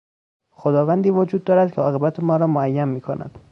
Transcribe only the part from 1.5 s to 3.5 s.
که عاقبت ما را معین میکند.